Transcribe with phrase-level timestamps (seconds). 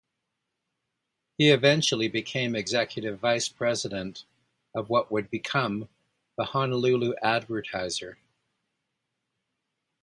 [1.37, 4.25] He eventually became executive vice president
[4.73, 5.89] of what would become
[6.39, 8.17] the "Honolulu Advertiser".